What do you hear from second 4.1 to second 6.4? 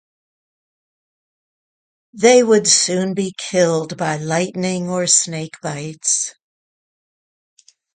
lightning or snakebites.